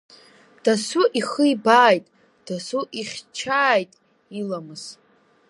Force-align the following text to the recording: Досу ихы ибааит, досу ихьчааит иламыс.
Досу 0.65 1.01
ихы 1.19 1.43
ибааит, 1.53 2.05
досу 2.45 2.81
ихьчааит 2.99 3.91
иламыс. 4.39 4.83